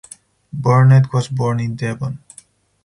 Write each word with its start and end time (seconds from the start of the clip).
Burnett 0.51 1.13
was 1.13 1.27
born 1.27 1.59
in 1.59 1.75
Devon. 1.75 2.23